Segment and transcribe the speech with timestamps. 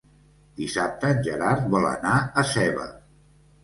[0.61, 2.93] Dissabte en Gerard vol anar a Seva.